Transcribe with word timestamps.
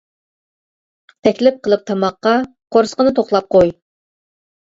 تەكلىپ 1.27 1.59
قىلىپ 1.67 1.83
تاماققا، 1.91 2.33
قورسىقىنى 2.77 3.13
توقلاپ 3.19 3.51
قوي. 3.57 3.77